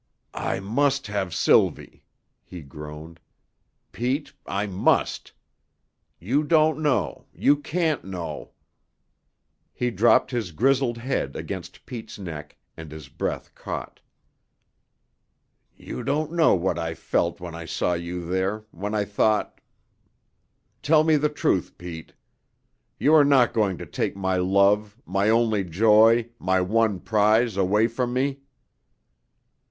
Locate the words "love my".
24.37-25.29